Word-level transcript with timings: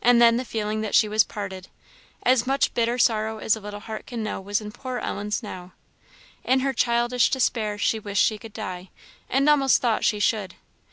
And 0.00 0.22
then 0.22 0.36
the 0.36 0.44
feeling 0.44 0.82
that 0.82 0.94
she 0.94 1.08
was 1.08 1.24
parted! 1.24 1.66
As 2.22 2.46
much 2.46 2.74
bitter 2.74 2.96
sorrow 2.96 3.38
as 3.38 3.56
a 3.56 3.60
little 3.60 3.80
heart 3.80 4.06
can 4.06 4.22
know 4.22 4.40
was 4.40 4.60
in 4.60 4.70
poor 4.70 4.98
Ellen's 4.98 5.42
now. 5.42 5.72
In 6.44 6.60
her 6.60 6.72
childish 6.72 7.28
despair 7.28 7.76
she 7.76 7.98
wished 7.98 8.22
she 8.24 8.38
could 8.38 8.52
die, 8.52 8.90
and 9.28 9.48
almost 9.48 9.80
thought 9.80 10.04
she 10.04 10.20
should. 10.20 10.54